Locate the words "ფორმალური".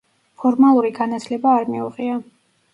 0.43-0.91